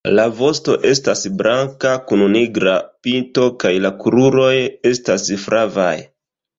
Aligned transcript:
La 0.17 0.23
vosto 0.37 0.77
estas 0.91 1.21
blanka 1.41 1.91
kun 2.13 2.25
nigra 2.37 2.75
pinto 3.09 3.47
kaj 3.67 3.77
la 3.87 3.95
kruroj 4.03 4.53
estas 4.95 5.33
flavaj. 5.49 5.97